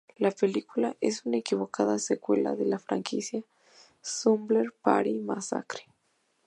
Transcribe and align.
La 0.17 0.31
película 0.31 0.97
es 0.99 1.27
una 1.27 1.37
equivocada 1.37 1.99
secuela 1.99 2.55
de 2.55 2.65
la 2.65 2.79
franquicia 2.79 3.43
Slumber 4.01 4.73
Party 4.81 5.19
Massacre. 5.19 5.85